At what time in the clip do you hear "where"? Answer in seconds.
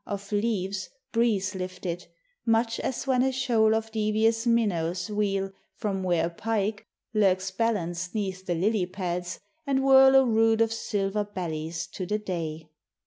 6.01-6.25